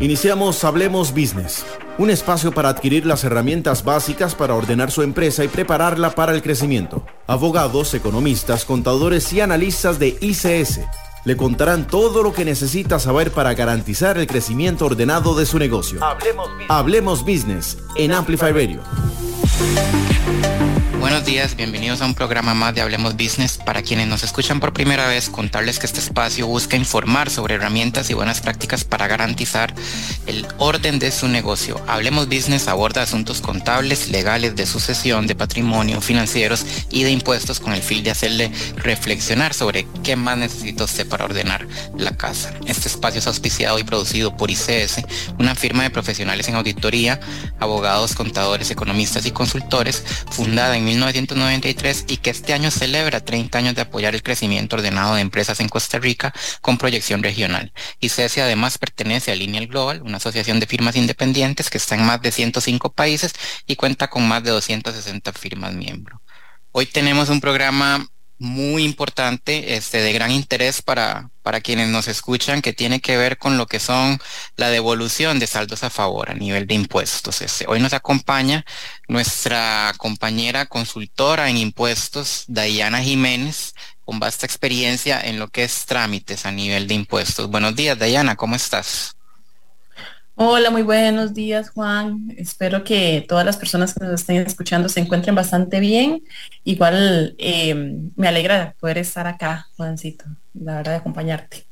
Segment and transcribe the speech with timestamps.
[0.00, 1.66] Iniciamos Hablemos Business,
[1.98, 6.40] un espacio para adquirir las herramientas básicas para ordenar su empresa y prepararla para el
[6.40, 7.04] crecimiento.
[7.26, 10.80] Abogados, economistas, contadores y analistas de ICS
[11.24, 16.02] le contarán todo lo que necesita saber para garantizar el crecimiento ordenado de su negocio.
[16.02, 18.80] Hablemos Business, Hablemos Business en Amplify Radio.
[21.08, 23.56] Buenos días, bienvenidos a un programa más de Hablemos Business.
[23.56, 28.10] Para quienes nos escuchan por primera vez, contarles que este espacio busca informar sobre herramientas
[28.10, 29.74] y buenas prácticas para garantizar
[30.26, 31.80] el orden de su negocio.
[31.86, 37.72] Hablemos Business aborda asuntos contables, legales, de sucesión, de patrimonio, financieros y de impuestos con
[37.72, 42.52] el fin de hacerle reflexionar sobre qué más necesita usted para ordenar la casa.
[42.66, 45.06] Este espacio es auspiciado y producido por ICS,
[45.38, 47.18] una firma de profesionales en auditoría,
[47.60, 53.74] abogados, contadores, economistas y consultores, fundada en 1993 y que este año celebra 30 años
[53.74, 57.72] de apoyar el crecimiento ordenado de empresas en Costa Rica con proyección regional.
[58.00, 62.20] ICESI además pertenece a Lineal Global, una asociación de firmas independientes que está en más
[62.20, 63.32] de 105 países
[63.66, 66.20] y cuenta con más de 260 firmas miembros.
[66.72, 72.62] Hoy tenemos un programa muy importante, este, de gran interés para, para quienes nos escuchan,
[72.62, 74.18] que tiene que ver con lo que son
[74.56, 77.42] la devolución de saldos a favor a nivel de impuestos.
[77.42, 78.64] Este, hoy nos acompaña
[79.08, 86.46] nuestra compañera consultora en impuestos, Dayana Jiménez, con vasta experiencia en lo que es trámites
[86.46, 87.50] a nivel de impuestos.
[87.50, 89.17] Buenos días, Dayana, ¿cómo estás?
[90.40, 92.32] Hola, muy buenos días, Juan.
[92.36, 96.22] Espero que todas las personas que nos estén escuchando se encuentren bastante bien.
[96.62, 97.74] Igual eh,
[98.14, 101.67] me alegra poder estar acá, Juancito, la verdad de acompañarte.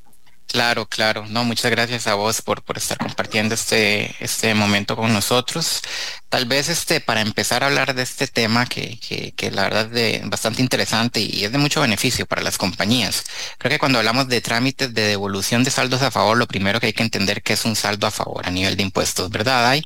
[0.56, 1.26] Claro, claro.
[1.28, 5.82] No, muchas gracias a vos por, por estar compartiendo este, este momento con nosotros.
[6.30, 8.98] Tal vez este, para empezar a hablar de este tema que,
[9.36, 13.24] que, la verdad es bastante interesante y es de mucho beneficio para las compañías.
[13.58, 16.86] Creo que cuando hablamos de trámites de devolución de saldos a favor, lo primero que
[16.86, 19.82] hay que entender que es un saldo a favor a nivel de impuestos, ¿verdad, Ay?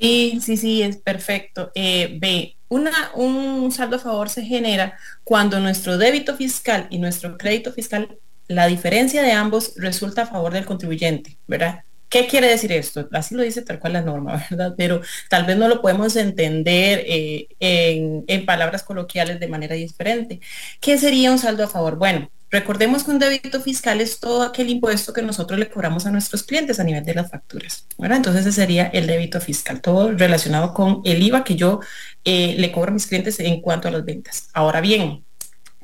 [0.00, 1.70] Sí, sí, sí, es perfecto.
[1.76, 7.38] Eh, ve, una, un saldo a favor se genera cuando nuestro débito fiscal y nuestro
[7.38, 8.18] crédito fiscal
[8.48, 11.84] la diferencia de ambos resulta a favor del contribuyente, ¿verdad?
[12.08, 13.08] ¿Qué quiere decir esto?
[13.12, 14.74] Así lo dice tal cual la norma, ¿verdad?
[14.76, 20.40] Pero tal vez no lo podemos entender eh, en, palabras coloquiales de manera diferente.
[20.80, 21.96] ¿Qué sería un saldo a favor?
[21.96, 26.12] Bueno, recordemos que un débito fiscal es todo aquel impuesto que nosotros le cobramos a
[26.12, 28.18] nuestros clientes a nivel de las facturas, ¿verdad?
[28.18, 31.80] Entonces ese sería el débito fiscal, todo relacionado con el IVA que yo
[32.24, 34.48] eh, le cobro a mis clientes en cuanto a las ventas.
[34.54, 35.25] Ahora bien,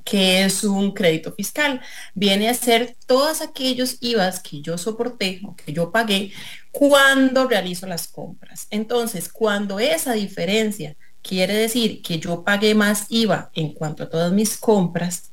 [0.04, 1.80] que es un crédito fiscal.
[2.14, 6.32] Viene a ser todos aquellos IVAs que yo soporté o que yo pagué
[6.70, 8.66] cuando realizo las compras.
[8.70, 14.32] Entonces, cuando esa diferencia quiere decir que yo pagué más IVA en cuanto a todas
[14.32, 15.30] mis compras,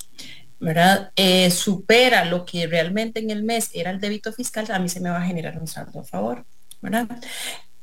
[0.59, 1.12] ¿verdad?
[1.16, 5.00] Eh, supera lo que realmente en el mes era el débito fiscal, a mí se
[5.00, 6.46] me va a generar un saldo a favor,
[6.81, 7.08] ¿verdad?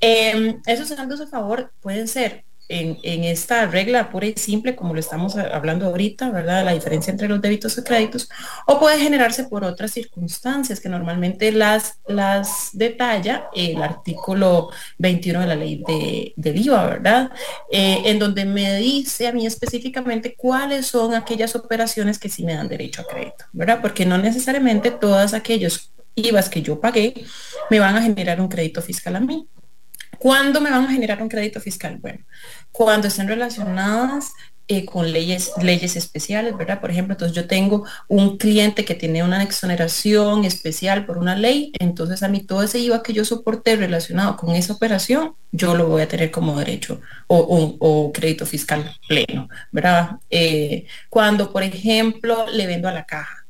[0.00, 5.00] Eh, esos saldos a favor pueden ser en, esta regla pura y simple, como lo
[5.00, 6.64] estamos hablando ahorita, ¿verdad?
[6.64, 8.28] La diferencia entre los débitos y créditos,
[8.66, 15.46] o puede generarse por otras circunstancias que normalmente las, las detalla el artículo 21 de
[15.46, 17.30] la ley de, del IVA, ¿verdad?
[17.70, 22.54] Eh, en donde me dice a mí específicamente cuáles son aquellas operaciones que sí me
[22.54, 23.80] dan derecho a crédito, ¿verdad?
[23.80, 27.14] Porque no necesariamente todas aquellos IVAs que yo pagué
[27.70, 29.46] me van a generar un crédito fiscal a mí.
[30.26, 31.98] ¿Cuándo me van a generar un crédito fiscal?
[31.98, 32.18] Bueno,
[32.72, 34.32] cuando estén relacionadas
[34.66, 36.80] eh, con leyes, leyes especiales, ¿verdad?
[36.80, 41.70] Por ejemplo, entonces yo tengo un cliente que tiene una exoneración especial por una ley,
[41.78, 45.86] entonces a mí todo ese IVA que yo soporté relacionado con esa operación, yo lo
[45.86, 50.16] voy a tener como derecho o, crédito fiscal pleno, ¿verdad?
[50.28, 53.45] Eh, cuando, por ejemplo, le vendo a la caja,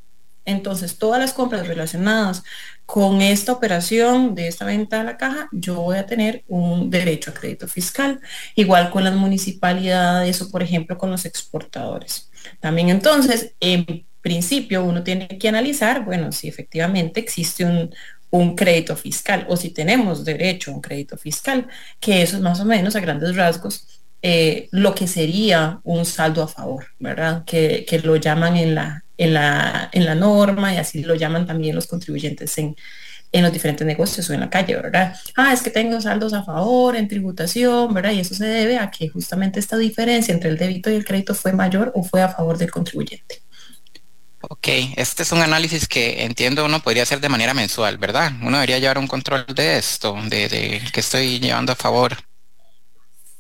[0.46, 2.42] entonces todas las compras relacionadas
[2.86, 7.30] con esta operación de esta venta a la caja, yo voy a tener un derecho
[7.30, 8.20] a crédito fiscal,
[8.54, 12.30] igual con las municipalidades o, por ejemplo, con los exportadores.
[12.60, 17.92] También entonces, en principio, uno tiene que analizar, bueno, si efectivamente existe un,
[18.30, 21.66] un crédito fiscal o si tenemos derecho a un crédito fiscal,
[22.00, 23.86] que eso es más o menos a grandes rasgos
[24.22, 27.44] eh, lo que sería un saldo a favor, ¿verdad?
[27.44, 31.46] Que, que lo llaman en la, en la, en la norma y así lo llaman
[31.46, 32.76] también los contribuyentes en,
[33.32, 35.16] en los diferentes negocios o en la calle, ¿verdad?
[35.36, 38.12] Ah, es que tengo saldos a favor en tributación, ¿verdad?
[38.12, 41.34] Y eso se debe a que justamente esta diferencia entre el débito y el crédito
[41.34, 43.42] fue mayor o fue a favor del contribuyente.
[44.48, 48.32] Ok, este es un análisis que entiendo uno podría hacer de manera mensual, ¿verdad?
[48.42, 52.16] Uno debería llevar un control de esto, de, de que estoy llevando a favor.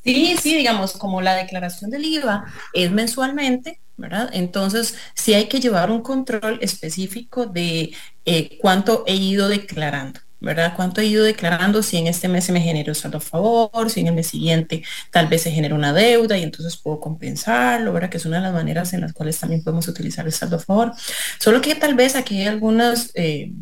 [0.02, 4.30] Sí, sí, digamos, como la declaración del IVA es mensualmente, ¿verdad?
[4.32, 7.94] Entonces, sí hay que llevar un control específico de
[8.24, 10.74] eh, cuánto he ido declarando, ¿verdad?
[10.76, 11.82] ¿Cuánto he ido declarando?
[11.82, 14.82] Si en este mes se me generó saldo a favor, si en el mes siguiente
[15.10, 18.10] tal vez se genera una deuda y entonces puedo compensarlo, ¿verdad?
[18.10, 20.60] Que es una de las maneras en las cuales también podemos utilizar el saldo a
[20.60, 20.92] favor.
[21.38, 23.52] Solo que tal vez aquí hay algunos eh,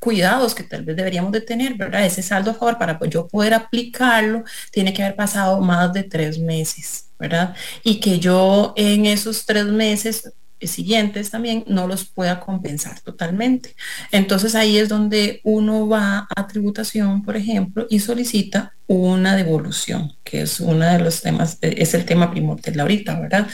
[0.00, 2.04] cuidados que tal vez deberíamos de tener, ¿verdad?
[2.04, 6.38] Ese saldo a favor para yo poder aplicarlo tiene que haber pasado más de tres
[6.38, 7.54] meses, ¿verdad?
[7.84, 10.32] Y que yo en esos tres meses
[10.66, 13.76] siguientes también no los pueda compensar totalmente.
[14.10, 20.42] Entonces ahí es donde uno va a tributación, por ejemplo, y solicita una devolución, que
[20.42, 23.46] es uno de los temas, es el tema primordial ahorita, ¿verdad?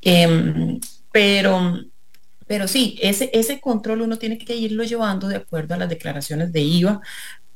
[0.00, 0.80] Em,
[1.12, 1.80] pero,
[2.46, 6.52] pero sí, ese, ese control uno tiene que irlo llevando de acuerdo a las declaraciones
[6.52, 7.00] de IVA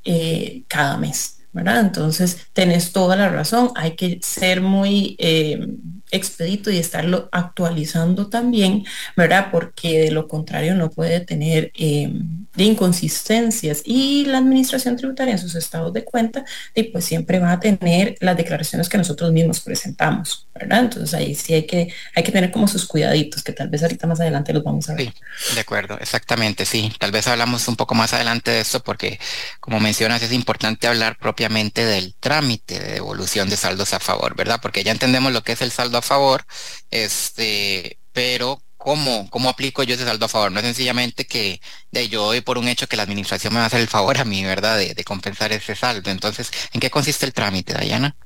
[0.05, 1.40] eh, cada mes.
[1.53, 1.81] ¿Verdad?
[1.81, 5.79] Entonces, tenés toda la razón, hay que ser muy em,
[6.13, 8.85] expedito y estarlo actualizando también,
[9.17, 9.49] ¿verdad?
[9.51, 12.13] Porque de lo contrario no puede tener eh,
[12.57, 16.45] inconsistencias y la administración tributaria en sus estados de cuenta
[16.75, 20.47] y pues siempre va a tener las declaraciones que nosotros mismos presentamos.
[20.55, 24.07] Entonces ahí sí hay que, hay que tener como sus cuidaditos que tal vez ahorita
[24.07, 25.13] más adelante los vamos a ver.
[25.55, 26.93] De acuerdo, exactamente, sí.
[26.99, 29.19] Tal vez hablamos un poco más adelante de esto porque
[29.59, 34.61] como mencionas es importante hablar propiamente del trámite de devolución de saldos a favor, ¿verdad?
[34.61, 36.45] Porque ya entendemos lo que es el saldo a favor,
[36.91, 40.53] este, pero ¿cómo, cómo aplico yo ese saldo a favor?
[40.53, 41.61] No es sencillamente que
[41.91, 44.19] de yo doy por un hecho que la administración me va a hacer el favor
[44.19, 44.79] a mí, ¿verdad?
[44.79, 46.11] De, compensar ese saldo.
[46.11, 48.17] Entonces, ¿en qué consiste el trámite, Dayana?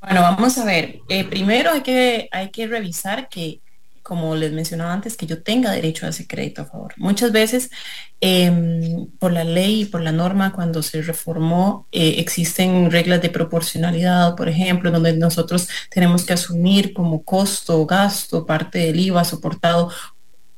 [0.00, 1.00] Bueno, vamos a ver.
[1.08, 3.60] Eh, primero hay que, hay que revisar que
[4.10, 6.94] como les mencionaba antes, que yo tenga derecho a ese crédito a favor.
[6.96, 7.70] Muchas veces,
[8.20, 13.30] em, por la ley y por la norma, cuando se reformó, eh, existen reglas de
[13.30, 19.22] proporcionalidad, por ejemplo, donde nosotros tenemos que asumir como costo o gasto parte del IVA
[19.24, 19.92] soportado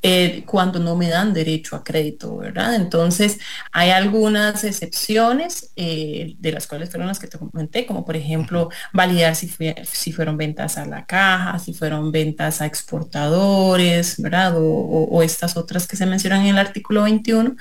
[0.05, 2.75] eh, cuando no me dan derecho a crédito, ¿verdad?
[2.75, 3.39] Entonces,
[3.71, 8.69] hay algunas excepciones eh, de las cuales fueron las que te comenté, como por ejemplo,
[8.91, 9.49] validar si,
[9.83, 14.55] si fueron ventas a la caja, si fueron ventas a exportadores, ¿verdad?
[14.57, 17.55] O, estas otras que se mencionan en el artículo 21,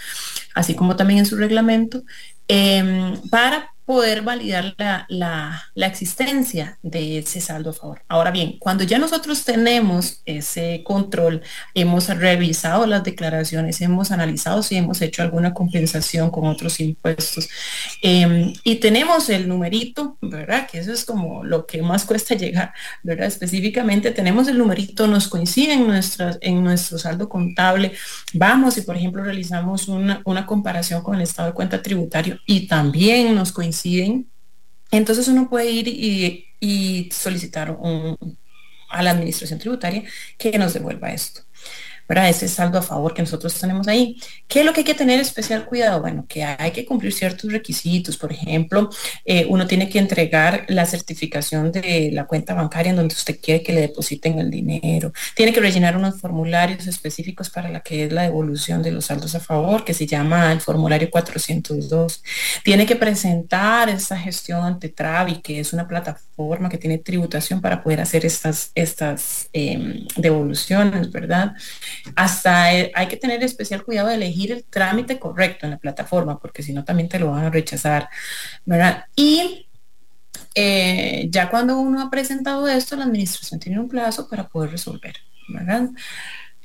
[0.54, 2.02] así como también en su reglamento,
[2.48, 4.74] em, para poder validar
[5.08, 8.02] la, existencia de ese saldo a favor.
[8.08, 11.42] Ahora bien, cuando ya nosotros tenemos ese control,
[11.74, 17.48] hemos revisado las declaraciones, hemos analizado si hemos hecho alguna compensación con otros impuestos
[18.02, 20.68] em, y tenemos el numerito, ¿verdad?
[20.70, 23.26] Que eso es como lo que más cuesta llegar, ¿verdad?
[23.26, 25.90] Específicamente tenemos el numerito, nos coincide en,
[26.40, 27.92] en nuestro saldo contable,
[28.32, 32.68] vamos y por ejemplo realizamos una, una comparación con el estado de cuenta tributario y
[32.68, 33.71] también nos coincide
[34.90, 37.76] entonces uno puede ir y, solicitar
[38.90, 40.04] a la administración tributaria
[40.38, 41.42] que nos devuelva esto.
[42.12, 44.18] Ese saldo a favor que nosotros tenemos ahí.
[44.46, 46.00] ¿Qué es lo que hay que tener especial cuidado?
[46.00, 48.16] Bueno, que hay que cumplir ciertos requisitos.
[48.16, 48.90] Por ejemplo,
[49.24, 53.62] eh, uno tiene que entregar la certificación de la cuenta bancaria en donde usted quiere
[53.62, 55.12] que le depositen el dinero.
[55.34, 59.34] Tiene que rellenar unos formularios específicos para la que es la devolución de los saldos
[59.34, 62.22] a favor, que se llama el formulario 402.
[62.62, 67.82] Tiene que presentar esta gestión ante Travi, que es una plataforma que tiene tributación para
[67.82, 71.54] poder hacer estas, estas em, devoluciones, ¿verdad?
[72.16, 76.38] Hasta eh, hay que tener especial cuidado de elegir el trámite correcto en la plataforma,
[76.38, 78.08] porque si no también te lo van a rechazar,
[78.64, 79.04] ¿verdad?
[79.16, 79.68] Y
[80.54, 85.16] eh, ya cuando uno ha presentado esto, la administración tiene un plazo para poder resolver,
[85.48, 85.88] ¿verdad?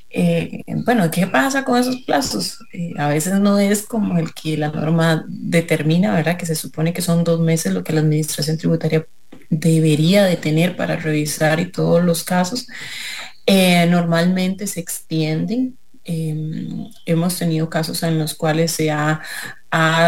[0.09, 2.59] Eh, bueno, ¿qué pasa con esos plazos?
[2.97, 6.37] a veces no es como el que la norma determina, ¿verdad?
[6.37, 9.05] Que se supone que son dos meses lo que la administración tributaria
[9.49, 12.67] debería de tener para revisar y todos los casos.
[13.49, 15.77] Eh, normalmente se extienden.
[16.03, 19.21] Em, hemos tenido casos en los cuales se ha,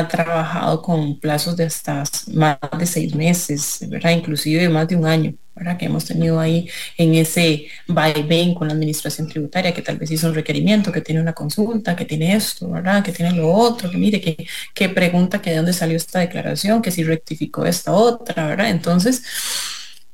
[0.09, 2.03] trabajado con plazos de hasta
[2.33, 4.11] más de seis meses, ¿verdad?
[4.11, 5.77] Inclusive más de un año, ¿verdad?
[5.77, 6.67] Que hemos tenido ahí
[6.97, 11.21] en ese vaivén con la administración tributaria, que tal vez hizo un requerimiento, que tiene
[11.21, 13.03] una consulta, que tiene esto, ¿verdad?
[13.03, 16.81] Que tiene lo otro, que mire, que, que pregunta que de dónde salió esta declaración,
[16.81, 18.69] que si rectificó esta otra, ¿verdad?
[18.69, 19.23] Entonces,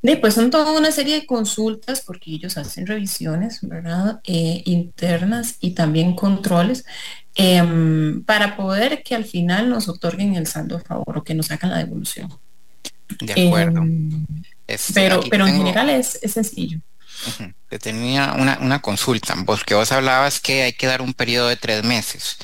[0.06, 4.20] Después son toda una serie de consultas porque ellos hacen revisiones, ¿verdad?
[4.22, 6.84] Eh, internas y también controles
[7.34, 11.50] em, para poder que al final nos otorguen el saldo a favor o que nos
[11.50, 12.32] hagan la devolución.
[13.20, 13.80] De acuerdo.
[13.82, 14.24] Em,
[14.94, 16.78] pero pero en general es, sencillo.
[17.68, 21.56] Te tenía una, una consulta, porque vos hablabas que hay que dar un periodo de
[21.56, 22.36] tres meses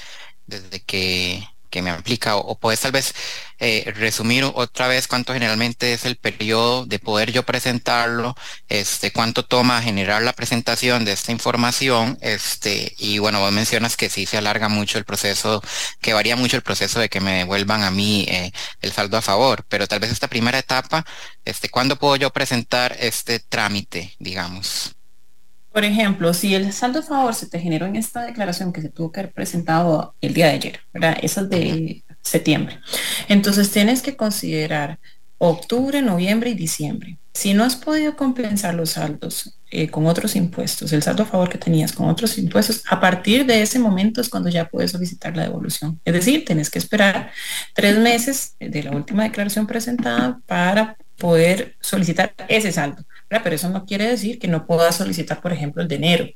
[0.49, 3.15] desde que que me aplica o, puedes tal vez
[3.59, 8.35] eh, resumir otra vez cuánto generalmente es el periodo de poder yo presentarlo,
[8.69, 14.11] este, cuánto toma generar la presentación de esta información, este, y bueno, vos mencionas que
[14.11, 15.63] sí se alarga mucho el proceso,
[16.01, 18.53] que varía mucho el proceso de que me devuelvan a mí eh,
[18.83, 21.05] el saldo a favor, pero tal vez esta primera etapa,
[21.45, 24.95] este, ¿cuándo puedo yo presentar este trámite, digamos?
[25.73, 28.91] Por ejemplo, si el saldo a favor se te generó en esta declaración que se
[28.91, 31.17] tuvo que haber presentado el día de ayer, ¿verdad?
[31.23, 32.79] Esa es de septiembre.
[33.29, 34.99] Entonces tienes que considerar
[35.39, 37.19] octubre, noviembre y diciembre.
[37.35, 41.49] Si no has podido compensar los saldos eh, con otros impuestos, el saldo a favor
[41.49, 45.35] que tenías con otros impuestos, a partir de ese momento es cuando ya puedes solicitar
[45.37, 45.99] la devolución.
[46.05, 47.33] Es decir, tienes que esperar
[47.75, 53.05] tres meses de la última declaración presentada para poder solicitar ese saldo.
[53.29, 56.27] Pero eso no quiere decir que no pueda solicitar, por ejemplo, el de enero,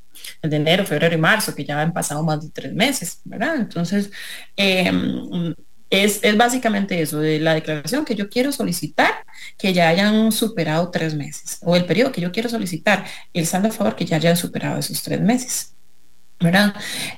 [0.41, 3.57] el de enero, febrero y marzo, que ya han pasado más de tres meses, ¿verdad?
[3.57, 4.09] Entonces,
[4.55, 5.53] em,
[5.89, 9.11] es, es, básicamente eso, de la declaración que yo quiero solicitar,
[9.57, 13.67] que ya hayan superado tres meses, o el periodo que yo quiero solicitar, el saldo
[13.67, 15.77] a favor que ya hayan superado esos tres meses.
[16.39, 16.75] ¿verdad?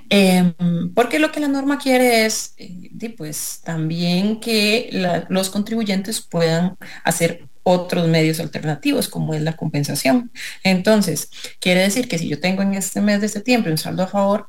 [0.09, 0.53] Em,
[0.93, 4.89] porque lo que la norma quiere es, eh, pues, también que
[5.29, 10.31] los contribuyentes puedan hacer otros medios alternativos, como es la compensación.
[10.63, 14.07] Entonces, quiere decir que si yo tengo en este mes de septiembre un saldo a
[14.07, 14.47] favor,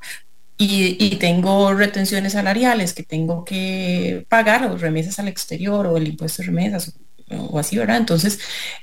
[0.63, 6.43] y, tengo retenciones salariales que tengo que pagar o remesas al exterior o el impuesto
[6.43, 6.93] de remesas
[7.31, 7.97] o, así, ¿verdad?
[7.97, 8.41] Entonces,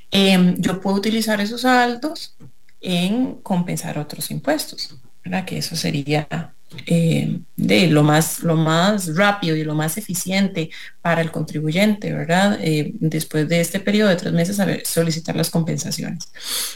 [0.10, 2.36] em, yo puedo utilizar esos saldos
[2.82, 4.98] en compensar otros impuestos.
[5.46, 10.70] Que eso sería eh, de lo más, lo más rápido y lo más eficiente
[11.02, 12.60] para el contribuyente, ¿verdad?
[12.62, 16.30] Eh, después de este periodo de tres meses, a solicitar las compensaciones,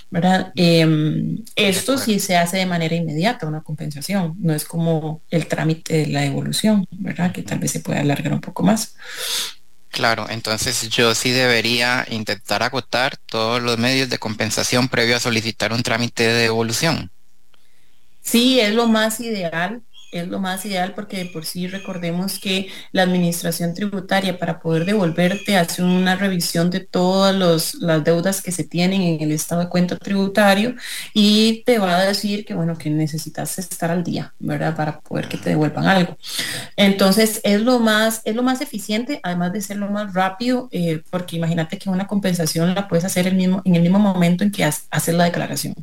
[0.09, 0.53] ¿verdad?
[0.55, 5.97] Em, esto sí se hace de manera inmediata, una compensación, no es como el trámite
[5.97, 7.31] de la devolución, ¿verdad?
[7.33, 8.95] Que tal vez se pueda alargar un poco más.
[9.89, 15.73] Claro, entonces yo sí debería intentar agotar todos los medios de compensación previo a solicitar
[15.73, 17.11] un trámite de devolución.
[18.31, 23.03] Sí, es lo más ideal es lo más ideal porque por sí recordemos que la
[23.03, 29.01] administración tributaria para poder devolverte hace una revisión de todas las deudas que se tienen
[29.01, 30.75] en el estado de cuenta tributario
[31.13, 34.75] y te va a decir que bueno que necesitas estar al día, ¿verdad?
[34.75, 36.17] Para poder que te devuelvan algo.
[36.75, 41.01] Entonces es lo más, es lo más eficiente, además de ser lo más rápido, eh,
[41.09, 44.51] porque imagínate que una compensación la puedes hacer el mismo, en el mismo momento en
[44.51, 45.73] que haces la declaración.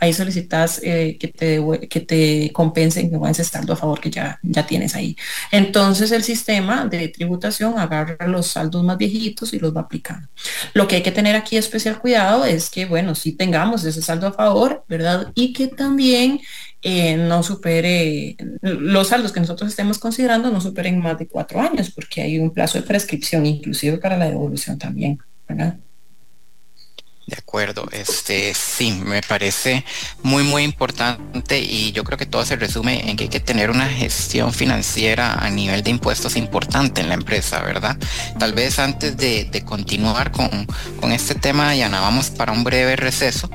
[0.00, 4.38] Ahí solicitas eh, que, te, que te compensen que ese estando a favor que ya,
[4.42, 5.16] ya tienes ahí.
[5.50, 10.28] Entonces el sistema de tributación agarra los saldos más viejitos y los va aplicando.
[10.72, 14.26] Lo que hay que tener aquí especial cuidado es que, bueno, si tengamos ese saldo
[14.26, 15.32] a favor, ¿verdad?
[15.34, 16.40] Y que también
[16.82, 21.90] eh, no supere, los saldos que nosotros estemos considerando no superen más de cuatro años,
[21.90, 25.78] porque hay un plazo de prescripción, inclusive para la devolución también, ¿verdad?
[27.26, 29.82] De acuerdo, este sí, me parece
[30.22, 33.70] muy muy importante y yo creo que todo se resume en que hay que tener
[33.70, 37.96] una gestión financiera a nivel de impuestos importante en la empresa, ¿verdad?
[38.38, 40.66] Tal vez antes de, continuar con,
[41.00, 43.48] con, este tema, Yana, vamos para un breve receso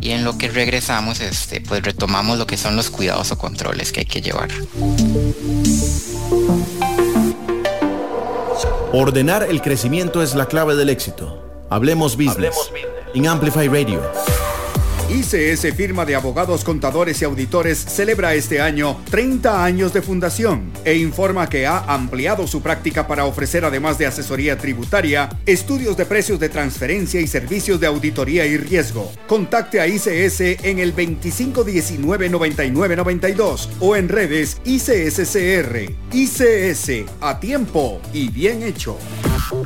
[0.00, 3.92] y en lo que regresamos, este, pues retomamos lo que son los cuidados o controles
[3.92, 4.48] que hay que llevar.
[8.92, 11.66] Ordenar el crecimiento es la clave del éxito.
[11.68, 12.36] Hablemos business.
[12.36, 12.99] Hablemos business.
[13.14, 14.00] En Amplify Radio.
[15.10, 20.94] ICS Firma de Abogados, Contadores y Auditores celebra este año 30 años de fundación e
[20.96, 26.38] informa que ha ampliado su práctica para ofrecer además de asesoría tributaria, estudios de precios
[26.38, 29.10] de transferencia y servicios de auditoría y riesgo.
[29.26, 35.90] Contacte a ICS en el 2519-9992 o en redes ICSCR.
[36.12, 38.96] ICS, a tiempo y bien hecho.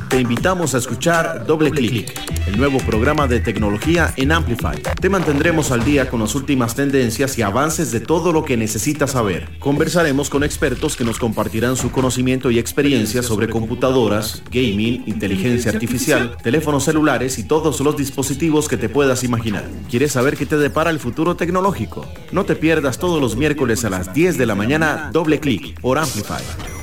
[0.09, 2.13] Te invitamos a escuchar Doble Clic,
[2.47, 4.81] el nuevo programa de tecnología en Amplify.
[4.99, 9.11] Te mantendremos al día con las últimas tendencias y avances de todo lo que necesitas
[9.11, 9.49] saber.
[9.59, 16.37] Conversaremos con expertos que nos compartirán su conocimiento y experiencia sobre computadoras, gaming, inteligencia artificial,
[16.41, 19.65] teléfonos celulares y todos los dispositivos que te puedas imaginar.
[19.89, 22.05] ¿Quieres saber qué te depara el futuro tecnológico?
[22.31, 25.97] No te pierdas todos los miércoles a las 10 de la mañana Doble Clic por
[25.97, 26.74] Amplify.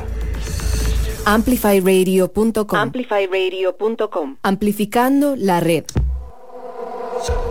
[1.25, 2.79] Amplifyradio.com.
[2.79, 4.37] Amplifyradio.com.
[4.43, 5.85] Amplificando la red.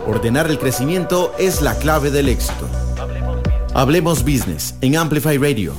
[0.06, 2.68] Ordenar el crecimiento es la clave del éxito.
[3.74, 5.74] Hablemos Business en Amplify Radio.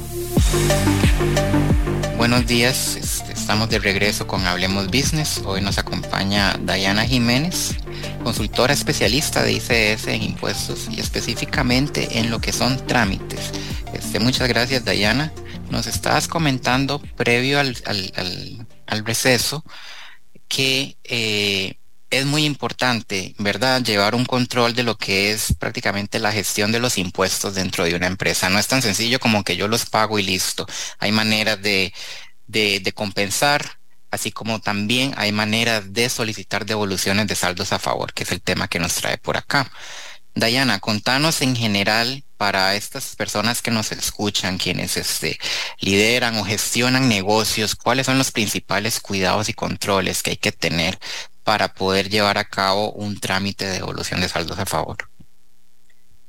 [2.16, 5.42] Buenos días, este, estamos de regreso con Hablemos Business.
[5.44, 7.76] Hoy nos acompaña Dayana Jiménez,
[8.22, 13.50] consultora especialista de ICS en impuestos y específicamente en lo que son trámites.
[13.92, 15.32] Este, muchas gracias Dayana
[15.72, 19.64] nos estabas comentando previo al, receso
[20.46, 21.78] que eh,
[22.10, 23.82] es muy importante, ¿verdad?
[23.82, 27.94] Llevar un control de lo que es prácticamente la gestión de los impuestos dentro de
[27.94, 28.50] una empresa.
[28.50, 30.66] No es tan sencillo como que yo los pago y listo.
[30.98, 31.94] Hay maneras de,
[32.46, 33.78] de, compensar,
[34.10, 38.42] así como también hay maneras de solicitar devoluciones de saldos a favor, que es el
[38.42, 39.72] tema que nos trae por acá.
[40.34, 45.38] Dayana, contanos en general para estas personas que nos escuchan, quienes este,
[45.78, 50.98] lideran o gestionan negocios, cuáles son los principales cuidados y controles que hay que tener
[51.44, 54.96] para poder llevar a cabo un trámite de devolución de saldos a favor?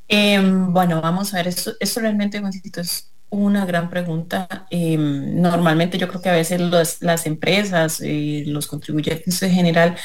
[0.08, 2.42] Em, bueno, vamos a ver, esto, esto realmente
[2.76, 4.68] es una gran pregunta.
[4.70, 6.62] Em, normalmente yo creo que a veces
[7.02, 9.96] las empresas, y los contribuyentes en general,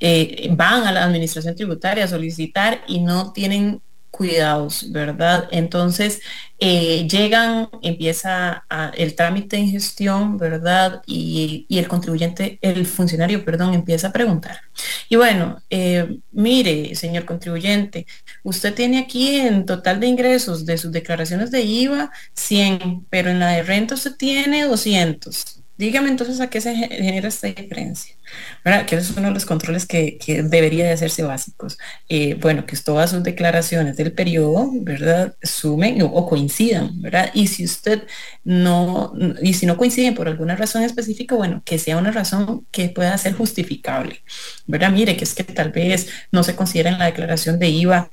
[0.00, 3.82] eh, van a la administración tributaria a solicitar y no tienen
[4.20, 5.48] cuidados, ¿verdad?
[5.50, 6.20] Entonces,
[6.58, 11.00] eh, llegan, empieza el trámite en gestión, ¿verdad?
[11.06, 14.60] Y, el contribuyente, el funcionario, perdón, empieza a preguntar.
[15.08, 18.06] Y bueno, eh, mire, señor contribuyente,
[18.42, 23.38] usted tiene aquí en total de ingresos de sus declaraciones de IVA 100, pero en
[23.38, 25.59] la de renta usted tiene 200.
[25.80, 28.14] Dígame entonces a qué se genera esta diferencia.
[28.62, 28.84] ¿verdad?
[28.86, 31.78] Que esos son uno de los controles que, debería de hacerse básicos.
[32.08, 35.34] Eh, bueno, que todas sus declaraciones del periodo, ¿verdad?
[35.42, 37.30] Sumen o, coincidan, ¿verdad?
[37.32, 38.02] Y si usted
[38.44, 42.90] no, y si no coinciden por alguna razón específica, bueno, que sea una razón que
[42.90, 44.22] pueda ser justificable,
[44.66, 44.90] ¿verdad?
[44.92, 48.08] Mire, que es que tal vez no se considera en la declaración de IVA.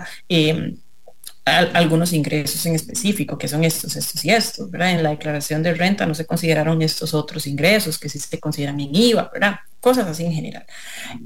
[1.47, 4.91] Algunos ingresos en específico, que son estos, estos y estos, ¿verdad?
[4.91, 8.79] En la declaración de renta no se consideraron estos otros ingresos que sí se consideran
[8.79, 9.55] en IVA, ¿verdad?
[9.79, 10.65] Cosas así en general.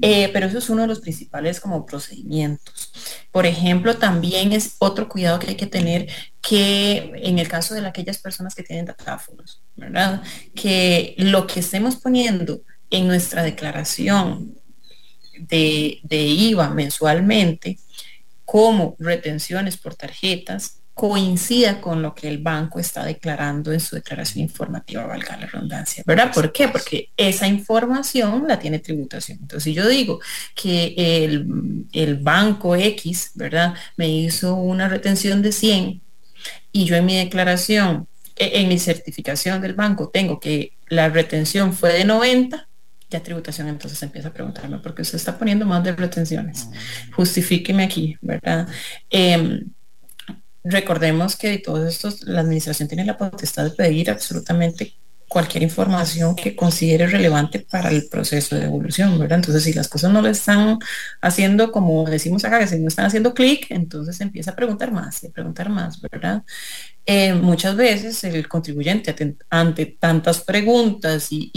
[0.00, 2.92] Eh, pero eso es uno de los principales como procedimientos.
[3.32, 6.08] Por ejemplo, también es otro cuidado que hay que tener
[6.40, 10.22] que en el caso de aquellas personas que tienen datáfonos, ¿verdad?
[10.54, 14.54] Que lo que estemos poniendo en nuestra declaración
[15.38, 17.78] de, de IVA mensualmente,
[18.52, 24.42] como retenciones por tarjetas coincida con lo que el banco está declarando en su declaración
[24.42, 26.30] informativa, valga la redundancia, ¿verdad?
[26.34, 26.68] ¿Por qué?
[26.68, 29.38] Porque esa información la tiene tributación.
[29.40, 30.20] Entonces, si yo digo
[30.54, 33.72] que el, el banco X, ¿verdad?
[33.96, 36.02] Me hizo una retención de 100
[36.72, 41.72] y yo en mi declaración, e, en mi certificación del banco, tengo que la retención
[41.72, 42.68] fue de 90,
[43.12, 46.68] ya tributación entonces empieza a preguntarme, porque usted está poniendo más de retenciones.
[47.12, 48.66] Justifíqueme aquí, ¿verdad?
[49.10, 49.70] Em,
[50.64, 54.94] recordemos que de todos estos, la administración tiene la potestad de pedir absolutamente
[55.28, 59.38] cualquier información que considere relevante para el proceso de devolución, ¿verdad?
[59.38, 60.78] Entonces, si las cosas no le están
[61.22, 65.24] haciendo, como decimos acá, que si no están haciendo clic, entonces empieza a preguntar más
[65.24, 66.42] y a preguntar más, ¿verdad?
[67.04, 69.14] Eh, muchas veces el contribuyente
[69.50, 71.50] ante tantas preguntas y,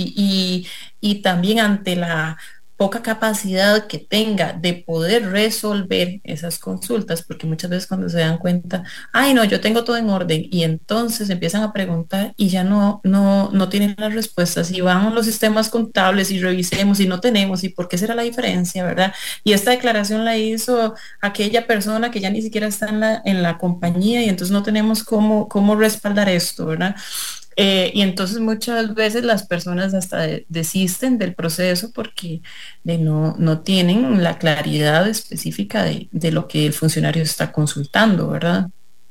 [0.99, 2.37] y también ante la
[2.77, 8.37] poca capacidad que tenga de poder resolver esas consultas, porque muchas veces cuando se dan
[8.37, 8.83] cuenta,
[9.13, 13.01] ay no, yo tengo todo en orden, y entonces empiezan a preguntar y ya no,
[13.03, 17.63] no, no tienen las respuestas, y a los sistemas contables y revisemos y no tenemos,
[17.63, 19.13] y por qué será la diferencia, ¿verdad?
[19.43, 23.43] Y esta declaración la hizo aquella persona que ya ni siquiera está en la, en
[23.43, 26.95] la compañía y entonces no tenemos cómo, cómo respaldar esto, ¿verdad?
[27.57, 32.41] Eh, y entonces muchas veces las personas hasta desisten del proceso porque
[32.83, 38.67] no, no, tienen la claridad específica de, lo que el funcionario está consultando, ¿verdad?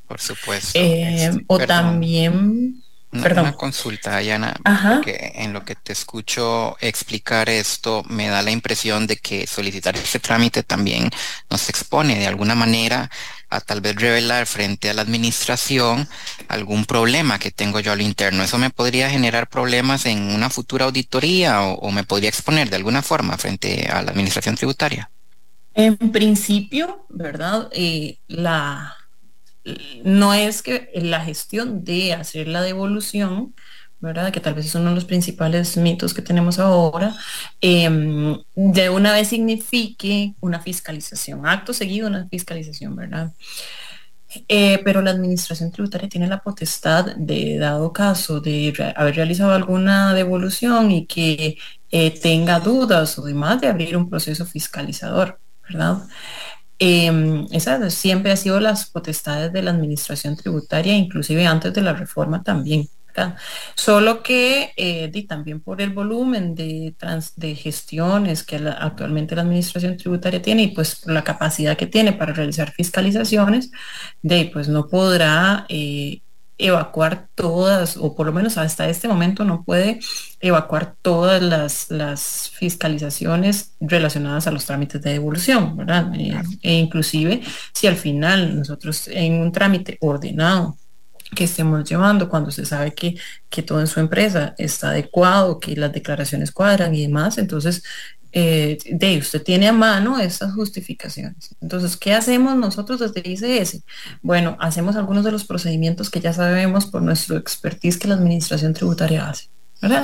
[0.07, 0.78] Por supuesto.
[0.78, 8.26] Eh, o también una, consulta, Ayana, porque en lo que te escucho explicar esto, me
[8.26, 11.11] da la impresión de que solicitar este trámite también
[11.48, 13.09] nos expone de alguna manera
[13.55, 16.09] a tal vez revelar frente a la administración
[16.49, 18.43] algún problema que tengo yo al interno.
[18.43, 23.03] ¿Eso me podría generar problemas en una futura auditoría o, me podría exponer de alguna
[23.03, 25.11] forma frente a la administración tributaria?
[25.75, 27.69] En principio, ¿verdad?
[27.73, 28.97] Eh, la
[30.05, 33.55] no es que la gestión de hacer la devolución,
[34.05, 34.33] ¿verdad?
[34.33, 37.14] Que tal vez es uno de los principales mitos que tenemos ahora,
[37.61, 43.33] em, de una vez signifique una fiscalización, acto seguido una fiscalización, ¿verdad?
[44.49, 50.12] Eh, pero la administración tributaria tiene la potestad de, dado caso, de haber realizado alguna
[50.14, 51.57] devolución y que
[51.90, 55.99] eh, tenga dudas o demás, de abrir un proceso fiscalizador, ¿verdad?
[56.79, 61.95] Eh, esa siempre ha sido las potestades de la administración tributaria, inclusive antes de la
[61.95, 62.88] reforma también.
[63.74, 66.94] Solo que eh, también por el volumen de,
[67.37, 72.12] de gestiones que actualmente la administración tributaria tiene y pues por la capacidad que tiene
[72.12, 73.70] para realizar fiscalizaciones,
[74.22, 76.22] de pues no podrá eh,
[76.59, 79.98] evacuar todas, o por lo menos hasta este momento no puede
[80.40, 86.12] evacuar todas las, las fiscalizaciones relacionadas a los trámites de devolución, ¿verdad?
[86.14, 90.77] Eh, e inclusive si al final nosotros en un trámite ordenado
[91.35, 93.16] que estemos llevando cuando se sabe que,
[93.51, 97.83] que todo en su empresa está adecuado, que las declaraciones cuadran y demás, entonces
[98.37, 101.55] eh, de usted tiene a mano esas justificaciones.
[101.61, 103.85] Entonces, ¿qué hacemos nosotros desde ICS?
[104.23, 108.75] Bueno, hacemos algunos de los procedimientos que ya sabemos por nuestro expertise que la Administración
[108.75, 109.54] Tributaria hace.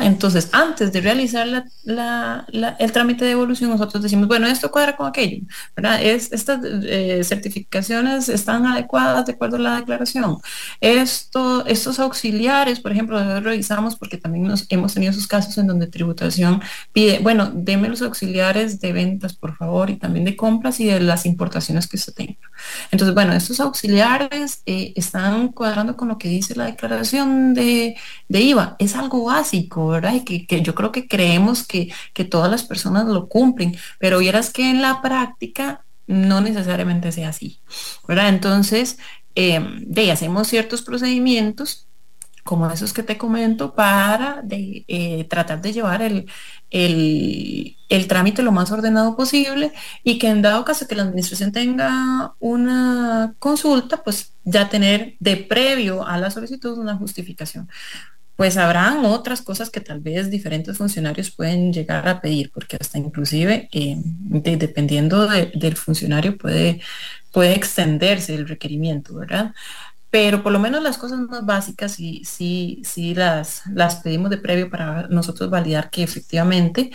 [0.02, 1.46] Entonces, antes de realizar
[1.84, 6.02] el trámite de evolución, nosotros decimos, bueno, esto cuadra con aquello, ¿verdad?
[6.02, 10.38] Es, estas eh, certificaciones están adecuadas de acuerdo a la declaración.
[10.80, 15.86] Esto, estos auxiliares, por ejemplo, revisamos porque también nos, hemos tenido esos casos en donde
[15.86, 16.60] tributación
[16.92, 21.00] pide, bueno, deme los auxiliares de ventas, por favor, y también de compras y de
[21.00, 22.38] las importaciones que usted tenga.
[22.90, 27.96] Entonces, bueno, estos auxiliares eh, están cuadrando con lo que dice la declaración de,
[28.28, 28.76] de IVA.
[28.78, 29.69] Es algo básico
[30.14, 31.92] Y que, yo creo que creemos que,
[32.30, 37.60] todas las personas lo cumplen, pero vieras que en la práctica no necesariamente sea así.
[38.08, 38.98] Entonces,
[39.34, 41.86] em, de hacemos ciertos procedimientos
[42.44, 46.26] como esos que te comento para eh, tratar de llevar el,
[46.70, 52.34] el, trámite lo más ordenado posible y que en dado caso que la administración tenga
[52.38, 57.68] una consulta, pues ya tener de previo a la solicitud una justificación
[58.40, 62.96] pues habrán otras cosas que tal vez diferentes funcionarios pueden llegar a pedir, porque hasta
[62.96, 66.80] inclusive, eh, dependiendo del funcionario, puede,
[67.32, 69.52] puede extenderse el requerimiento, ¿verdad?
[70.08, 74.38] Pero por lo menos las cosas más básicas sí, sí, sí las, las pedimos de
[74.38, 76.92] previo para nosotros validar que efectivamente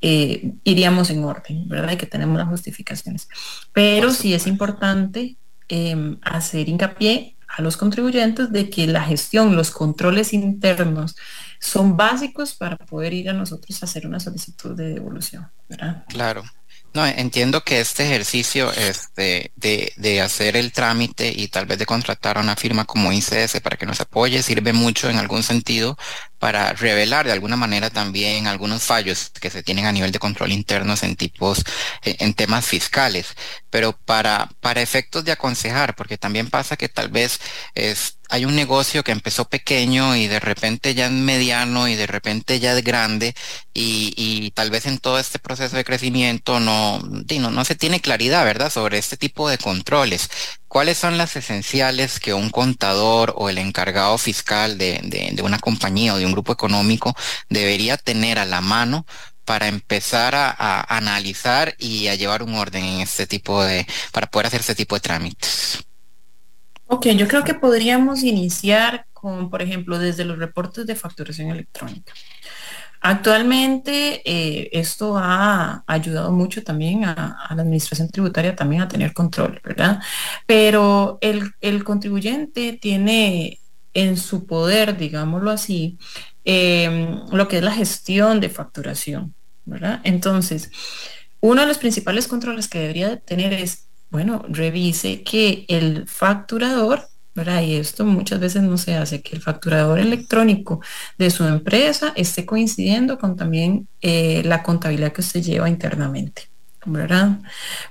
[0.00, 1.94] eh, iríamos en orden, ¿verdad?
[1.94, 3.28] Y que tenemos las justificaciones.
[3.72, 9.70] Pero sí es importante em, hacer hincapié a los contribuyentes de que la gestión, los
[9.70, 11.16] controles internos
[11.60, 15.50] son básicos para poder ir a nosotros a hacer una solicitud de devolución.
[16.08, 16.44] Claro.
[16.92, 21.86] No, entiendo que este ejercicio este, de, de, hacer el trámite y tal vez de
[21.86, 25.98] contratar a una firma como ICS para que nos apoye sirve mucho en algún sentido
[26.38, 30.52] para revelar de alguna manera también algunos fallos que se tienen a nivel de control
[30.52, 31.64] internos en tipos,
[32.02, 33.34] en temas fiscales.
[33.70, 37.40] Pero para, para efectos de aconsejar, porque también pasa que tal vez
[37.74, 42.06] es, hay un negocio que empezó pequeño y de repente ya es mediano y de
[42.06, 43.34] repente ya es grande
[43.72, 48.00] y, y tal vez en todo este proceso de crecimiento no, no, no se tiene
[48.00, 50.28] claridad, ¿verdad?, sobre este tipo de controles.
[50.74, 56.14] ¿Cuáles son las esenciales que un contador o el encargado fiscal de, de, una compañía
[56.14, 57.14] o de un grupo económico
[57.48, 59.06] debería tener a la mano
[59.44, 64.26] para empezar a, a, analizar y a llevar un orden en este tipo de, para
[64.26, 65.84] poder hacer este tipo de trámites?
[66.88, 72.12] Ok, yo creo que podríamos iniciar con, por ejemplo, desde los reportes de facturación electrónica.
[73.06, 79.60] Actualmente eh, esto ha ayudado mucho también a, la administración tributaria también a tener control,
[79.62, 80.00] ¿verdad?
[80.46, 83.60] Pero el, contribuyente tiene
[83.92, 85.98] en su poder, digámoslo así,
[86.44, 89.34] em, lo que es la gestión de facturación,
[89.66, 90.00] ¿verdad?
[90.04, 90.70] Entonces,
[91.40, 97.62] uno de los principales controles que debería tener es bueno, revise que el facturador, ¿verdad?
[97.62, 100.80] Y esto muchas veces no se hace, que el facturador electrónico
[101.18, 106.48] de su empresa esté coincidiendo con también eh, la contabilidad que usted lleva internamente.
[106.86, 107.38] ¿verdad?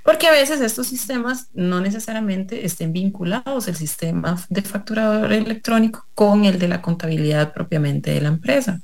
[0.03, 6.45] Porque a veces estos sistemas no necesariamente estén vinculados el sistema de facturador electrónico con
[6.45, 8.81] el de la contabilidad propiamente de la empresa.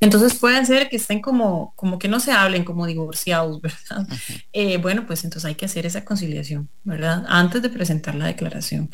[0.00, 4.06] Entonces pueden ser que estén como, como que no se hablen como divorciados, ¿verdad?
[4.52, 7.24] Eh, bueno, pues entonces hay que hacer esa conciliación, ¿verdad?
[7.28, 8.90] Antes de presentar la declaración.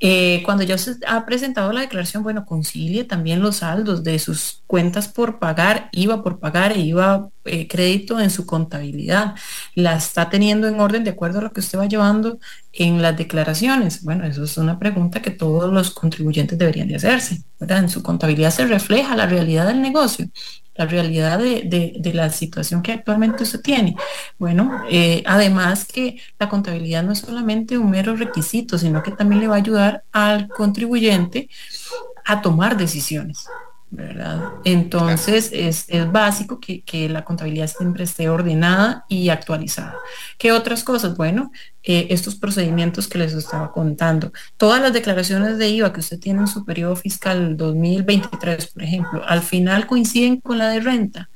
[0.00, 4.62] Eh, cuando ya se ha presentado la declaración, bueno, concilie también los saldos de sus
[4.66, 9.34] cuentas por pagar, IVA por pagar e IVA eh, crédito en su contabilidad.
[9.74, 12.38] La está teniendo en orden de acuerdo a lo que usted va llevando
[12.76, 14.02] en las declaraciones.
[14.02, 17.42] Bueno, eso es una pregunta que todos los contribuyentes deberían de hacerse.
[17.60, 20.28] En su contabilidad se refleja la realidad del negocio
[20.74, 23.96] la realidad de, la situación que actualmente usted tiene.
[24.38, 29.40] Bueno, eh, además que la contabilidad no es solamente un mero requisito, sino que también
[29.40, 31.48] le va a ayudar al contribuyente
[32.24, 33.46] a tomar decisiones.
[33.94, 34.54] ¿Verdad?
[34.64, 39.96] Entonces es, básico que, la contabilidad siempre esté ordenada y actualizada.
[40.38, 41.16] ¿Qué otras cosas?
[41.16, 41.50] Bueno,
[41.82, 44.32] eh, estos procedimientos que les estaba contando.
[44.56, 49.22] Todas las declaraciones de IVA que usted tiene en su periodo fiscal 2023, por ejemplo,
[49.26, 51.30] al final coinciden con la de renta.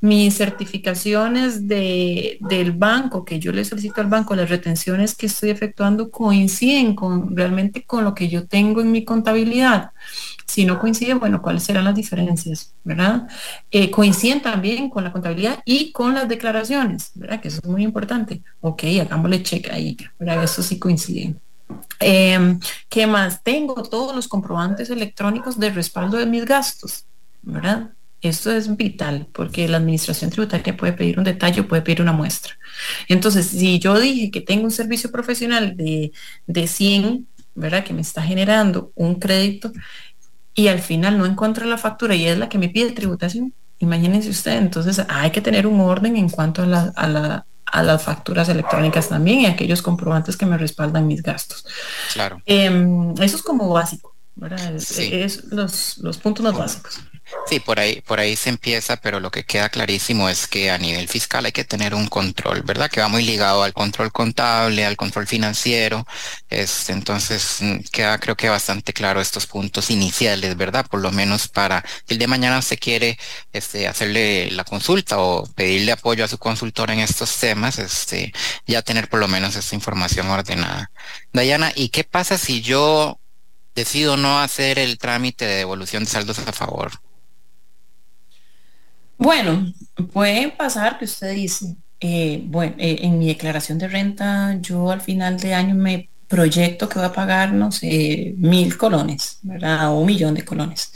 [0.00, 5.50] Mis certificaciones de, del banco que yo le solicito al banco, las retenciones que estoy
[5.50, 9.92] efectuando coinciden con realmente con lo que yo tengo en mi contabilidad.
[10.54, 12.72] Si no coincide, bueno, ¿cuáles serán las diferencias?
[12.84, 13.26] ¿Verdad?
[13.72, 17.40] Eh, coinciden también con la contabilidad y con las declaraciones, ¿verdad?
[17.40, 18.40] Que eso es muy importante.
[18.60, 20.44] Ok, hagámosle check ahí, ¿verdad?
[20.44, 21.34] Eso sí coincide.
[21.98, 23.42] Em, ¿Qué más?
[23.42, 27.04] Tengo todos los comprobantes electrónicos de respaldo de mis gastos,
[27.42, 27.90] ¿verdad?
[28.20, 32.54] Esto es vital porque la administración tributaria puede pedir un detalle puede pedir una muestra.
[33.08, 36.12] Entonces, si yo dije que tengo un servicio profesional de,
[36.46, 37.82] de 100, ¿verdad?
[37.82, 39.72] Que me está generando un crédito,
[40.54, 43.52] y al final no encuentro la factura y es la que me pide tributación.
[43.78, 49.40] Imagínense usted, entonces hay que tener un orden en cuanto a, las facturas electrónicas también
[49.40, 51.66] y aquellos comprobantes que me respaldan mis gastos.
[52.12, 52.40] Claro.
[52.46, 54.74] Em, eso es como básico, ¿verdad?
[54.76, 57.00] Es, los, los puntos más básicos.
[57.46, 60.78] Sí, por ahí, por ahí se empieza, pero lo que queda clarísimo es que a
[60.78, 62.90] nivel fiscal hay que tener un control, ¿verdad?
[62.90, 66.06] Que va muy ligado al control contable, al control financiero.
[66.48, 70.86] Este, entonces, mm, queda creo que bastante claro estos puntos iniciales, ¿verdad?
[70.88, 73.18] Por lo menos para si el de mañana se quiere
[73.52, 78.32] este, hacerle la consulta o pedirle apoyo a su consultor en estos temas, este,
[78.66, 80.90] ya tener por lo menos esta información ordenada.
[81.32, 83.20] Dayana, ¿y qué pasa si yo
[83.74, 87.03] decido no hacer el trámite de devolución de saldos a favor?
[89.18, 89.72] Bueno,
[90.12, 95.00] puede pasar que usted dice, eh, bueno, eh, en mi declaración de renta yo al
[95.00, 99.90] final de año me proyecto que voy a pagar, no sé, mil colones, ¿verdad?
[99.92, 100.92] O un millón de colones.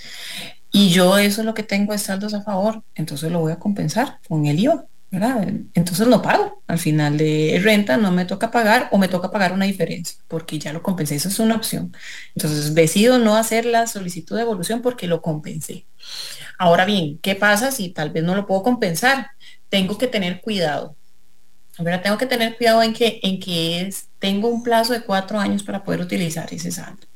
[0.72, 3.58] Y yo eso es lo que tengo de saldos a favor, entonces lo voy a
[3.58, 5.48] compensar con el IVA, ¿verdad?
[5.74, 6.62] Entonces no pago.
[6.66, 10.58] Al final de renta no me toca pagar o me toca pagar una diferencia, porque
[10.58, 11.96] ya lo compensé, eso es una opción.
[12.34, 15.86] Entonces decido no hacer la solicitud de evolución porque lo compensé.
[16.58, 19.30] Ahora bien, ¿qué pasa si tal vez no lo puedo compensar?
[19.68, 20.96] Tengo que tener cuidado.
[21.78, 25.38] Ahora tengo que tener cuidado en que, en que es, tengo un plazo de cuatro
[25.40, 27.07] años para poder utilizar ese saldo.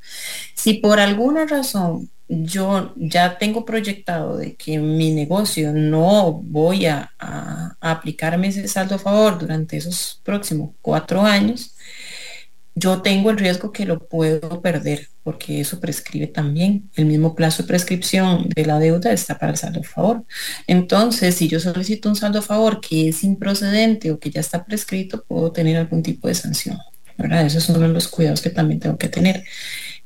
[0.54, 7.12] Si por alguna razón yo ya tengo proyectado de que mi negocio no voy a,
[7.80, 11.74] aplicarme ese saldo a favor durante esos próximos cuatro años,
[12.74, 16.90] yo tengo el riesgo que lo puedo perder, porque eso prescribe también.
[16.94, 20.24] El mismo plazo de prescripción de la deuda está para el saldo a favor.
[20.66, 24.64] Entonces, si yo solicito un saldo a favor que es improcedente o que ya está
[24.64, 26.78] prescrito, puedo tener algún tipo de sanción.
[27.18, 27.46] ¿verdad?
[27.46, 29.44] Esos son los cuidados que también tengo que tener.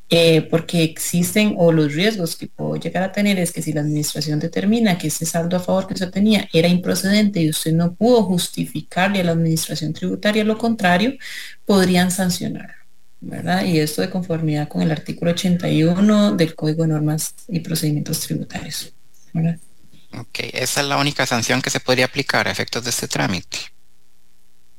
[0.08, 3.80] Eh, porque existen o los riesgos que puedo llegar a tener es que si la
[3.80, 7.92] administración determina que ese saldo a favor que usted tenía era improcedente y usted no
[7.92, 11.14] pudo justificarle a la administración tributaria lo contrario,
[11.64, 12.76] podrían sancionar.
[13.20, 13.64] ¿verdad?
[13.64, 18.92] Y esto de conformidad con el artículo 81 del Código de Normas y Procedimientos Tributarios.
[19.32, 19.58] ¿verdad?
[20.16, 23.58] Ok, esa es la única sanción que se podría aplicar a efectos de este trámite.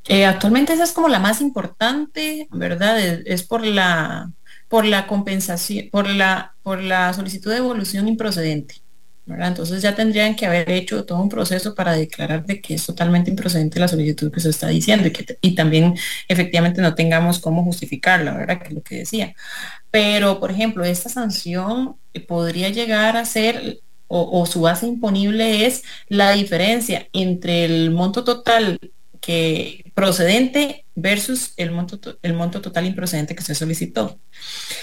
[0.08, 2.98] Eh, actualmente esa es como la más importante, ¿verdad?
[2.98, 4.32] es por la
[4.68, 8.76] por la compensación, por la, por la solicitud de evolución improcedente.
[9.28, 13.30] Entonces ya tendrían que haber hecho todo un proceso para declarar de que es totalmente
[13.30, 15.96] improcedente la solicitud que se está diciendo y, que, y también
[16.30, 18.62] efectivamente no tengamos cómo justificarla, ¿verdad?
[18.62, 19.36] Que es lo que decía.
[19.92, 26.32] Pero, por ejemplo, esta sanción podría llegar a ser o, su base imponible es la
[26.32, 28.80] diferencia entre el monto total
[29.20, 34.20] que procedente versus el monto, el monto total improcedente que se solicitó.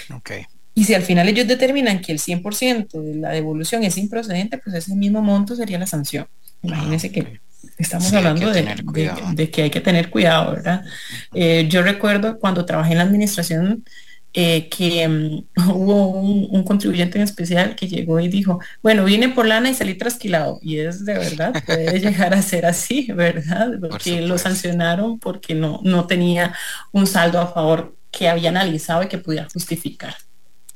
[0.09, 0.45] Okay.
[0.73, 4.75] Y si al final ellos determinan que el 100% de la devolución es improcedente, pues
[4.75, 6.27] ese mismo monto sería la sanción.
[6.61, 7.41] Imagínense que
[7.77, 10.85] estamos hablando de, que hay que tener cuidado, ¿verdad?
[11.33, 13.83] Eh, yo recuerdo cuando trabajé en la administración
[14.37, 19.47] eh, que mm, hubo un, contribuyente en especial que llegó y dijo, bueno, vine por
[19.47, 20.59] lana y salí trasquilado.
[20.61, 23.71] Y es de verdad, puede llegar a ser así, ¿verdad?
[23.79, 26.53] Porque lo sancionaron porque no, no tenía
[26.91, 30.15] un saldo a favor que había analizado y que pudiera justificar.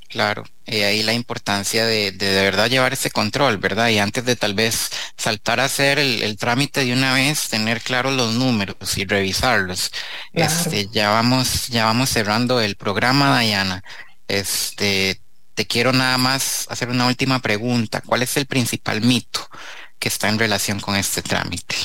[0.10, 3.90] Claro, y ahí la importancia de, de, verdad llevar ese control, ¿verdad?
[3.90, 8.16] Y antes de tal vez saltar a hacer el, trámite de una vez, tener claros
[8.16, 9.92] los números y revisarlos.
[10.34, 13.84] Este, ya vamos, ya vamos cerrando el programa, Dayana.
[14.28, 15.22] Este,
[15.54, 18.02] te quiero nada más hacer una última pregunta.
[18.02, 19.48] ¿Cuál es el principal mito
[20.00, 21.76] que está en relación con este trámite?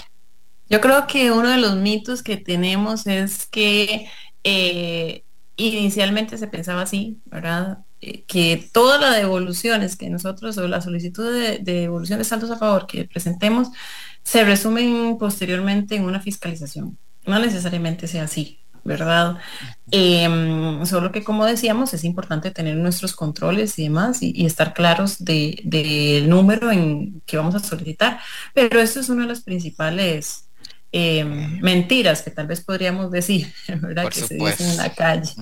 [0.71, 4.09] Yo creo que uno de los mitos que tenemos es que
[4.45, 5.25] eh,
[5.57, 7.84] inicialmente se pensaba así, ¿verdad?
[8.27, 12.87] Que todas las devoluciones que nosotros o la solicitud de, devolución de saldos a favor
[12.87, 13.69] que presentemos
[14.23, 16.99] se resumen posteriormente en una fiscalización.
[17.27, 19.39] No necesariamente sea así, ¿verdad?
[19.91, 25.25] Em, solo que como decíamos, es importante tener nuestros controles y demás y, estar claros
[25.25, 28.21] del número en que vamos a solicitar.
[28.55, 30.44] Pero esto es una de las principales
[30.97, 34.09] em, mentiras que tal vez podríamos decir, ¿verdad?
[34.09, 35.33] que se dicen en la calle.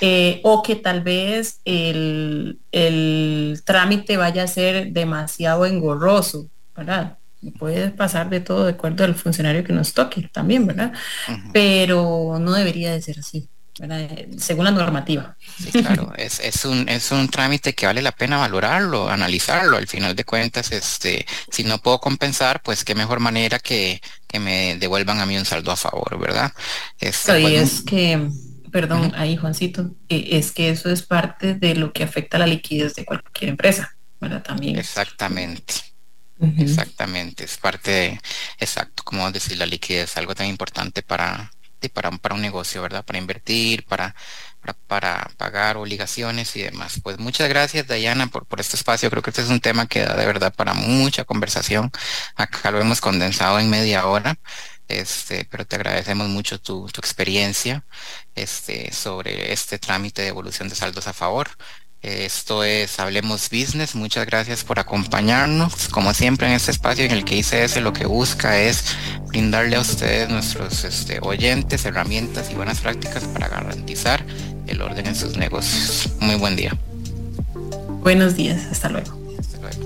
[0.00, 7.18] Eh, o que tal vez el, el trámite vaya a ser demasiado engorroso, ¿verdad?
[7.58, 10.94] puede pasar de todo de acuerdo al funcionario que nos toque también, ¿verdad?
[11.52, 13.50] Pero no debería de ser así.
[14.38, 15.36] Según la normativa.
[15.58, 19.76] Sí, claro, es, es, un, es un trámite que vale la pena valorarlo, analizarlo.
[19.76, 24.38] Al final de cuentas, este, si no puedo compensar, pues qué mejor manera que, que
[24.38, 26.52] me devuelvan a mí un saldo a favor, ¿verdad?
[27.00, 28.28] Este, y es que,
[28.70, 32.94] perdón, ahí Juancito, eh, es que eso es parte de lo que afecta la liquidez
[32.94, 34.42] de cualquier empresa, ¿verdad?
[34.42, 34.78] También.
[34.78, 35.74] Exactamente.
[36.58, 38.20] Exactamente, es parte de,
[38.58, 41.50] exacto, como decir, la liquidez, algo tan importante para,
[41.88, 43.04] para, un negocio, ¿verdad?
[43.04, 44.14] Para invertir, para,
[44.86, 47.00] para, pagar obligaciones y demás.
[47.02, 49.10] Pues muchas gracias, Dayana, por, por este espacio.
[49.10, 51.90] Creo que este es un tema que da de verdad para mucha conversación.
[52.36, 54.38] Acá lo hemos condensado en media hora.
[54.88, 57.84] Este, pero te agradecemos mucho tu, tu experiencia
[58.34, 61.48] este, sobre este trámite de evolución de saldos a favor.
[62.04, 63.94] Esto es Hablemos Business.
[63.94, 65.88] Muchas gracias por acompañarnos.
[65.88, 68.84] Como siempre en este espacio en el que ICS lo que busca es
[69.28, 74.22] brindarle a ustedes, nuestros este, oyentes, herramientas y buenas prácticas para garantizar
[74.66, 76.10] el orden en sus negocios.
[76.20, 76.76] Muy buen día.
[78.02, 78.66] Buenos días.
[78.70, 79.18] Hasta luego.
[79.38, 79.82] Hasta luego.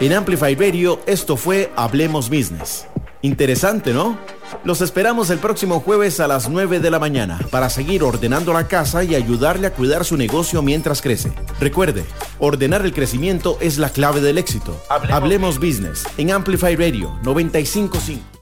[0.00, 2.86] En Amplify Radio esto fue Hablemos Business.
[3.22, 4.18] Interesante, ¿no?
[4.64, 8.66] Los esperamos el próximo jueves a las 9 de la mañana para seguir ordenando la
[8.66, 11.32] casa y ayudarle a cuidar su negocio mientras crece.
[11.60, 12.04] Recuerde,
[12.38, 14.76] ordenar el crecimiento es la clave del éxito.
[14.88, 18.32] Hablemos, Hablemos Business en Amplify Radio 955.